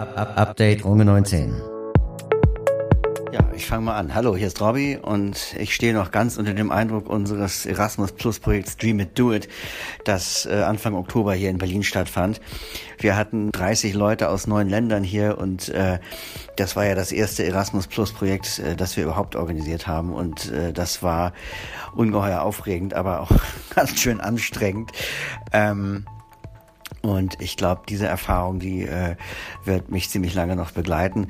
Update 0.00 0.82
Runge 0.82 1.04
19. 1.04 1.52
Ja, 3.32 3.40
ich 3.54 3.66
fange 3.66 3.84
mal 3.84 3.98
an. 3.98 4.14
Hallo, 4.14 4.34
hier 4.34 4.46
ist 4.46 4.58
Robby 4.62 4.96
und 4.96 5.54
ich 5.58 5.74
stehe 5.74 5.92
noch 5.92 6.10
ganz 6.10 6.38
unter 6.38 6.54
dem 6.54 6.70
Eindruck 6.70 7.06
unseres 7.06 7.66
Erasmus 7.66 8.12
Plus 8.12 8.40
Projekts 8.40 8.78
Dream 8.78 9.00
It 9.00 9.18
Do 9.18 9.30
It, 9.34 9.48
das 10.04 10.46
äh, 10.46 10.62
Anfang 10.62 10.94
Oktober 10.94 11.34
hier 11.34 11.50
in 11.50 11.58
Berlin 11.58 11.82
stattfand. 11.82 12.40
Wir 12.98 13.14
hatten 13.14 13.52
30 13.52 13.92
Leute 13.92 14.30
aus 14.30 14.46
neun 14.46 14.70
Ländern 14.70 15.04
hier 15.04 15.36
und 15.36 15.68
äh, 15.68 15.98
das 16.56 16.76
war 16.76 16.86
ja 16.86 16.94
das 16.94 17.12
erste 17.12 17.44
Erasmus 17.44 17.86
Plus 17.86 18.10
Projekt, 18.12 18.58
äh, 18.58 18.76
das 18.76 18.96
wir 18.96 19.04
überhaupt 19.04 19.36
organisiert 19.36 19.86
haben 19.86 20.14
und 20.14 20.50
äh, 20.50 20.72
das 20.72 21.02
war 21.02 21.34
ungeheuer 21.94 22.40
aufregend, 22.40 22.94
aber 22.94 23.20
auch 23.20 23.30
ganz 23.74 24.00
schön 24.00 24.18
anstrengend. 24.22 24.92
Ähm, 25.52 26.06
und 27.02 27.40
ich 27.40 27.56
glaube, 27.56 27.82
diese 27.88 28.06
Erfahrung, 28.06 28.58
die 28.58 28.82
äh, 28.82 29.16
wird 29.64 29.90
mich 29.90 30.10
ziemlich 30.10 30.34
lange 30.34 30.56
noch 30.56 30.72
begleiten. 30.72 31.28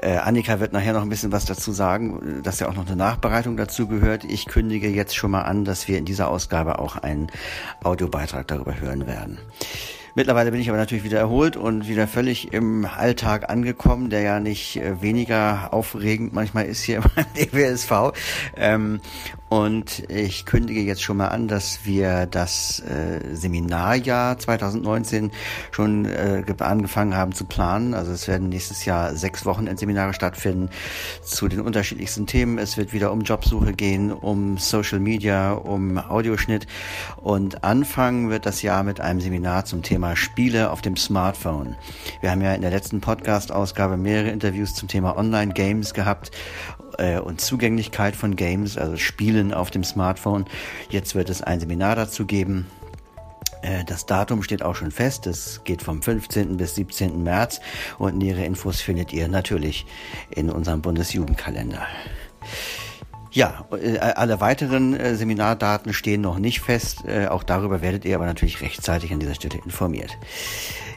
Äh, 0.00 0.16
Annika 0.18 0.60
wird 0.60 0.72
nachher 0.72 0.92
noch 0.92 1.02
ein 1.02 1.08
bisschen 1.08 1.32
was 1.32 1.44
dazu 1.44 1.72
sagen, 1.72 2.42
dass 2.42 2.60
ja 2.60 2.68
auch 2.68 2.74
noch 2.74 2.86
eine 2.86 2.96
Nachbereitung 2.96 3.56
dazu 3.56 3.88
gehört. 3.88 4.24
Ich 4.24 4.46
kündige 4.46 4.88
jetzt 4.88 5.16
schon 5.16 5.32
mal 5.32 5.42
an, 5.42 5.64
dass 5.64 5.88
wir 5.88 5.98
in 5.98 6.04
dieser 6.04 6.28
Ausgabe 6.28 6.78
auch 6.78 6.96
einen 6.96 7.28
Audiobeitrag 7.82 8.46
darüber 8.46 8.80
hören 8.80 9.06
werden. 9.06 9.38
Mittlerweile 10.16 10.52
bin 10.52 10.60
ich 10.60 10.68
aber 10.68 10.78
natürlich 10.78 11.02
wieder 11.02 11.18
erholt 11.18 11.56
und 11.56 11.88
wieder 11.88 12.06
völlig 12.06 12.52
im 12.52 12.84
Alltag 12.84 13.50
angekommen, 13.50 14.10
der 14.10 14.20
ja 14.20 14.38
nicht 14.38 14.76
äh, 14.76 15.02
weniger 15.02 15.72
aufregend 15.72 16.32
manchmal 16.32 16.66
ist 16.66 16.84
hier 16.84 17.00
beim 17.16 17.24
DWSV. 17.36 18.12
Und 19.54 20.10
ich 20.10 20.46
kündige 20.46 20.80
jetzt 20.80 21.00
schon 21.00 21.16
mal 21.16 21.28
an, 21.28 21.46
dass 21.46 21.84
wir 21.84 22.26
das 22.26 22.80
äh, 22.80 23.36
Seminarjahr 23.36 24.36
2019 24.36 25.30
schon 25.70 26.06
äh, 26.06 26.42
angefangen 26.58 27.16
haben 27.16 27.30
zu 27.30 27.44
planen. 27.44 27.94
Also 27.94 28.10
es 28.10 28.26
werden 28.26 28.48
nächstes 28.48 28.84
Jahr 28.84 29.14
sechs 29.14 29.46
Wochenendseminare 29.46 30.12
stattfinden 30.12 30.70
zu 31.22 31.46
den 31.46 31.60
unterschiedlichsten 31.60 32.26
Themen. 32.26 32.58
Es 32.58 32.76
wird 32.76 32.92
wieder 32.92 33.12
um 33.12 33.20
Jobsuche 33.20 33.74
gehen, 33.74 34.10
um 34.10 34.58
Social 34.58 34.98
Media, 34.98 35.52
um 35.52 35.98
Audioschnitt. 35.98 36.66
Und 37.22 37.62
anfangen 37.62 38.30
wird 38.30 38.46
das 38.46 38.60
Jahr 38.62 38.82
mit 38.82 39.00
einem 39.00 39.20
Seminar 39.20 39.66
zum 39.66 39.82
Thema 39.82 40.16
Spiele 40.16 40.72
auf 40.72 40.82
dem 40.82 40.96
Smartphone. 40.96 41.76
Wir 42.20 42.32
haben 42.32 42.42
ja 42.42 42.54
in 42.54 42.62
der 42.62 42.72
letzten 42.72 43.00
Podcast-Ausgabe 43.00 43.98
mehrere 43.98 44.30
Interviews 44.30 44.74
zum 44.74 44.88
Thema 44.88 45.16
Online-Games 45.16 45.94
gehabt 45.94 46.32
äh, 46.98 47.18
und 47.18 47.40
Zugänglichkeit 47.40 48.16
von 48.16 48.36
Games, 48.36 48.76
also 48.78 48.96
Spielen 48.96 49.52
auf 49.52 49.70
dem 49.70 49.84
Smartphone. 49.84 50.46
Jetzt 50.90 51.14
wird 51.14 51.30
es 51.30 51.42
ein 51.42 51.60
Seminar 51.60 51.96
dazu 51.96 52.26
geben. 52.26 52.66
Äh, 53.62 53.84
das 53.84 54.06
Datum 54.06 54.42
steht 54.42 54.62
auch 54.62 54.76
schon 54.76 54.90
fest. 54.90 55.26
Es 55.26 55.62
geht 55.64 55.82
vom 55.82 56.02
15. 56.02 56.56
bis 56.56 56.74
17. 56.74 57.22
März 57.22 57.60
und 57.98 58.18
nähere 58.18 58.44
Infos 58.44 58.80
findet 58.80 59.12
ihr 59.12 59.28
natürlich 59.28 59.86
in 60.30 60.50
unserem 60.50 60.82
Bundesjugendkalender. 60.82 61.86
Ja, 63.34 63.64
äh, 63.72 63.98
alle 63.98 64.40
weiteren 64.40 64.94
äh, 64.94 65.16
Seminardaten 65.16 65.92
stehen 65.92 66.20
noch 66.20 66.38
nicht 66.38 66.60
fest. 66.60 67.02
Auch 67.28 67.42
darüber 67.42 67.82
werdet 67.82 68.04
ihr 68.04 68.14
aber 68.14 68.26
natürlich 68.26 68.60
rechtzeitig 68.62 69.12
an 69.12 69.18
dieser 69.18 69.34
Stelle 69.34 69.58
informiert. 69.64 70.10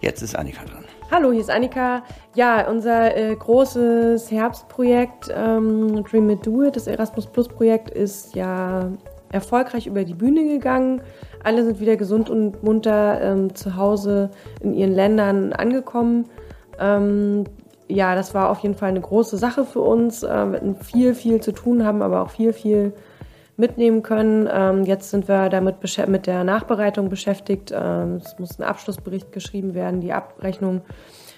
Jetzt 0.00 0.20
ist 0.20 0.36
Annika 0.36 0.64
dran. 0.64 0.84
Hallo, 1.12 1.30
hier 1.30 1.42
ist 1.42 1.50
Annika. 1.50 2.02
Ja, 2.34 2.68
unser 2.68 3.16
äh, 3.16 3.36
großes 3.36 4.32
Herbstprojekt 4.32 5.32
ähm, 5.32 6.02
Dream 6.02 6.28
It 6.30 6.44
Do 6.44 6.64
It, 6.64 6.74
das 6.74 6.88
Erasmus 6.88 7.28
Plus 7.28 7.46
Projekt, 7.46 7.90
ist 7.90 8.34
ja 8.34 8.90
erfolgreich 9.30 9.86
über 9.86 10.04
die 10.04 10.14
Bühne 10.14 10.44
gegangen. 10.44 11.02
Alle 11.44 11.64
sind 11.64 11.78
wieder 11.78 11.96
gesund 11.96 12.30
und 12.30 12.64
munter 12.64 13.20
ähm, 13.22 13.54
zu 13.54 13.76
Hause 13.76 14.30
in 14.60 14.74
ihren 14.74 14.92
Ländern 14.92 15.52
angekommen. 15.52 16.24
Ähm, 16.80 17.44
ja, 17.88 18.14
das 18.14 18.34
war 18.34 18.50
auf 18.50 18.60
jeden 18.60 18.74
Fall 18.74 18.90
eine 18.90 19.00
große 19.00 19.36
Sache 19.36 19.64
für 19.64 19.80
uns. 19.80 20.22
Äh, 20.22 20.28
wir 20.28 20.56
hatten 20.56 20.76
viel, 20.76 21.14
viel 21.14 21.40
zu 21.40 21.52
tun, 21.52 21.84
haben 21.84 22.02
aber 22.02 22.22
auch 22.22 22.30
viel, 22.30 22.52
viel 22.52 22.92
mitnehmen 23.56 24.02
können. 24.02 24.48
Ähm, 24.52 24.84
jetzt 24.84 25.10
sind 25.10 25.28
wir 25.28 25.48
damit 25.48 25.76
mit 26.08 26.26
der 26.26 26.44
Nachbereitung 26.44 27.08
beschäftigt. 27.08 27.72
Ähm, 27.74 28.16
es 28.24 28.38
muss 28.38 28.58
ein 28.58 28.64
Abschlussbericht 28.64 29.32
geschrieben 29.32 29.74
werden, 29.74 30.00
die 30.00 30.12
Abrechnung 30.12 30.82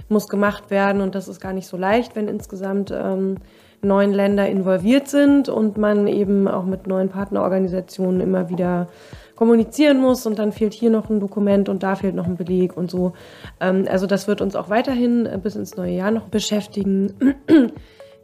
muss 0.09 0.29
gemacht 0.29 0.71
werden 0.71 1.03
und 1.03 1.15
das 1.15 1.29
ist 1.29 1.41
gar 1.41 1.53
nicht 1.53 1.67
so 1.67 1.77
leicht, 1.77 2.15
wenn 2.15 2.29
insgesamt 2.29 2.93
ähm, 2.95 3.37
neun 3.83 4.13
Länder 4.13 4.49
involviert 4.49 5.09
sind 5.09 5.49
und 5.49 5.77
man 5.77 6.07
eben 6.07 6.49
auch 6.49 6.65
mit 6.65 6.87
neuen 6.87 7.09
Partnerorganisationen 7.09 8.21
immer 8.21 8.49
wieder 8.49 8.89
kommunizieren 9.37 10.01
muss 10.01 10.27
und 10.27 10.39
dann 10.39 10.51
fehlt 10.51 10.73
hier 10.73 10.91
noch 10.91 11.09
ein 11.11 11.21
Dokument 11.21 11.69
und 11.69 11.83
da 11.83 11.95
fehlt 11.95 12.15
noch 12.15 12.27
ein 12.27 12.37
Beleg 12.37 12.77
und 12.77 12.91
so. 12.91 13.13
Ähm, 13.61 13.87
also 13.89 14.07
das 14.07 14.27
wird 14.27 14.41
uns 14.41 14.57
auch 14.57 14.71
weiterhin 14.71 15.27
äh, 15.27 15.39
bis 15.41 15.55
ins 15.55 15.77
neue 15.77 15.93
Jahr 15.93 16.11
noch 16.11 16.29
beschäftigen. 16.29 17.15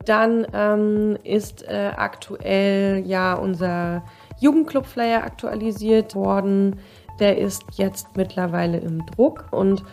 Dann 0.05 0.47
ähm, 0.53 1.17
ist 1.23 1.63
äh, 1.69 1.93
aktuell 1.97 3.05
ja 3.07 3.35
unser 3.35 4.03
Jugendclub-Flyer 4.41 5.23
aktualisiert 5.23 6.17
worden. 6.17 6.81
Der 7.21 7.39
ist 7.39 7.63
jetzt 7.77 8.17
mittlerweile 8.17 8.79
im 8.79 9.07
Druck 9.07 9.45
und 9.53 9.85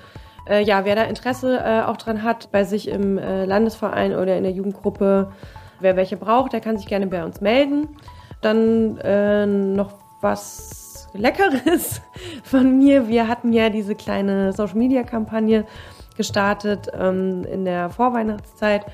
äh, 0.47 0.63
ja, 0.63 0.84
wer 0.84 0.96
da 0.96 1.03
Interesse 1.03 1.59
äh, 1.59 1.84
auch 1.84 1.97
dran 1.97 2.24
hat, 2.24 2.51
bei 2.51 2.63
sich 2.63 2.88
im 2.88 3.19
äh, 3.19 3.46
Landesverein 3.46 4.16
oder 4.16 4.36
in 4.36 4.44
der 4.44 4.51
Jugendgruppe, 4.51 5.31
wer 5.80 5.96
welche 5.96 6.18
braucht, 6.18 6.53
der 6.53 6.62
kann 6.62 6.78
sich 6.78 6.88
gerne 6.88 7.06
bei 7.06 7.24
uns 7.24 7.40
melden. 7.41 7.90
Dann 8.41 8.97
äh, 9.00 9.46
noch 9.46 9.94
was 10.22 10.78
Leckeres 11.13 12.01
von 12.43 12.77
mir. 12.77 13.07
Wir 13.07 13.27
hatten 13.27 13.53
ja 13.53 13.69
diese 13.69 13.95
kleine 13.95 14.53
Social-Media-Kampagne 14.53 15.65
gestartet 16.17 16.87
ähm, 16.93 17.45
in 17.45 17.65
der 17.65 17.89
Vorweihnachtszeit 17.89 18.85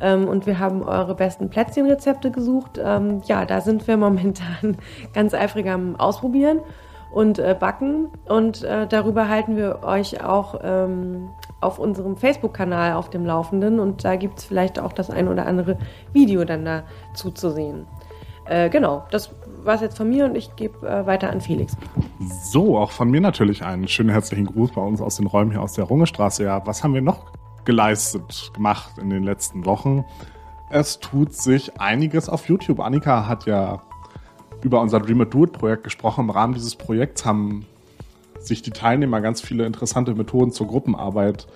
ähm, 0.00 0.28
und 0.28 0.46
wir 0.46 0.58
haben 0.58 0.82
eure 0.82 1.14
besten 1.14 1.48
Plätzchenrezepte 1.48 2.30
gesucht. 2.30 2.80
Ähm, 2.82 3.22
ja, 3.24 3.44
da 3.44 3.60
sind 3.60 3.86
wir 3.86 3.96
momentan 3.96 4.76
ganz 5.14 5.32
eifrig 5.34 5.68
am 5.68 5.96
Ausprobieren 5.96 6.60
und 7.12 7.38
äh, 7.38 7.56
backen. 7.58 8.08
Und 8.28 8.64
äh, 8.64 8.86
darüber 8.86 9.28
halten 9.28 9.56
wir 9.56 9.84
euch 9.84 10.24
auch 10.24 10.60
ähm, 10.62 11.30
auf 11.60 11.78
unserem 11.78 12.16
Facebook-Kanal 12.16 12.94
auf 12.94 13.10
dem 13.10 13.24
Laufenden. 13.24 13.78
Und 13.78 14.04
da 14.04 14.16
gibt 14.16 14.40
es 14.40 14.44
vielleicht 14.44 14.80
auch 14.80 14.92
das 14.92 15.10
ein 15.10 15.28
oder 15.28 15.46
andere 15.46 15.78
Video 16.12 16.44
dann 16.44 16.64
dazu 16.64 17.30
zu 17.30 17.50
sehen. 17.50 17.86
Äh, 18.46 18.70
genau, 18.70 19.04
das 19.10 19.30
war 19.64 19.74
es 19.74 19.80
jetzt 19.80 19.96
von 19.96 20.08
mir 20.08 20.24
und 20.24 20.36
ich 20.36 20.54
gebe 20.56 20.86
äh, 20.86 21.06
weiter 21.06 21.30
an 21.30 21.40
Felix. 21.40 21.76
So, 22.50 22.78
auch 22.78 22.90
von 22.90 23.10
mir 23.10 23.20
natürlich 23.20 23.64
einen 23.64 23.88
schönen 23.88 24.10
herzlichen 24.10 24.46
Gruß 24.46 24.72
bei 24.72 24.80
uns 24.80 25.00
aus 25.00 25.16
den 25.16 25.26
Räumen 25.26 25.52
hier 25.52 25.62
aus 25.62 25.74
der 25.74 25.84
Rungestraße. 25.84 26.44
Ja, 26.44 26.66
was 26.66 26.82
haben 26.82 26.94
wir 26.94 27.02
noch 27.02 27.32
geleistet, 27.64 28.50
gemacht 28.54 28.98
in 28.98 29.10
den 29.10 29.22
letzten 29.22 29.64
Wochen. 29.64 30.04
Es 30.70 30.98
tut 30.98 31.34
sich 31.34 31.80
einiges 31.80 32.28
auf 32.28 32.48
YouTube. 32.48 32.80
Annika 32.80 33.28
hat 33.28 33.46
ja 33.46 33.82
über 34.62 34.80
unser 34.80 35.00
Dream 35.00 35.20
a 35.20 35.24
Do 35.24 35.44
It 35.44 35.52
Projekt 35.52 35.84
gesprochen. 35.84 36.24
Im 36.24 36.30
Rahmen 36.30 36.54
dieses 36.54 36.76
Projekts 36.76 37.24
haben 37.24 37.66
sich 38.38 38.62
die 38.62 38.70
Teilnehmer 38.70 39.20
ganz 39.20 39.40
viele 39.40 39.66
interessante 39.66 40.14
Methoden 40.14 40.50
zur 40.50 40.66
Gruppenarbeit 40.66 41.46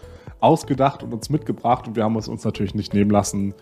ausgedacht 0.41 1.03
und 1.03 1.13
uns 1.13 1.31
mitgebracht. 1.31 1.89
Und 1.89 1.97
wir 1.97 2.05
haben 2.05 2.17
es 2.17 2.29
uns 2.29 2.45
natürlich 2.45 2.75
nicht 2.75 2.95
nehmen 2.95 3.11
lassen, 3.11 3.55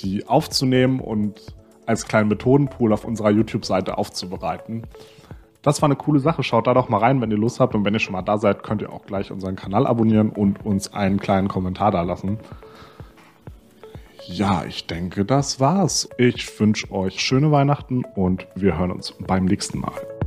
die 0.00 0.26
aufzunehmen 0.28 1.00
und 1.00 1.54
als 1.88 2.06
kleinen 2.06 2.28
Methodenpool 2.28 2.92
auf 2.92 3.04
unserer 3.04 3.30
YouTube-Seite 3.30 3.98
aufzubereiten. 3.98 4.82
Das 5.62 5.82
war 5.82 5.88
eine 5.88 5.96
coole 5.96 6.20
Sache. 6.20 6.42
Schaut 6.42 6.66
da 6.66 6.74
doch 6.74 6.88
mal 6.88 6.98
rein, 6.98 7.20
wenn 7.20 7.30
ihr 7.30 7.36
Lust 7.36 7.60
habt. 7.60 7.74
Und 7.74 7.84
wenn 7.84 7.94
ihr 7.94 8.00
schon 8.00 8.12
mal 8.12 8.22
da 8.22 8.38
seid, 8.38 8.62
könnt 8.62 8.82
ihr 8.82 8.92
auch 8.92 9.06
gleich 9.06 9.32
unseren 9.32 9.56
Kanal 9.56 9.86
abonnieren 9.86 10.30
und 10.30 10.64
uns 10.64 10.92
einen 10.92 11.18
kleinen 11.18 11.48
Kommentar 11.48 11.90
da 11.90 12.02
lassen. 12.02 12.38
Ja, 14.26 14.64
ich 14.66 14.86
denke, 14.86 15.24
das 15.24 15.58
war's. 15.58 16.08
Ich 16.18 16.60
wünsche 16.60 16.92
euch 16.92 17.20
schöne 17.20 17.50
Weihnachten 17.50 18.04
und 18.14 18.46
wir 18.54 18.78
hören 18.78 18.92
uns 18.92 19.14
beim 19.26 19.46
nächsten 19.46 19.80
Mal. 19.80 20.17